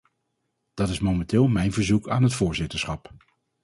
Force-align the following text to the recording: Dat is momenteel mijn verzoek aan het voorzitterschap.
Dat 0.73 0.89
is 0.89 0.99
momenteel 0.99 1.47
mijn 1.47 1.73
verzoek 1.73 2.09
aan 2.09 2.23
het 2.23 2.33
voorzitterschap. 2.33 3.11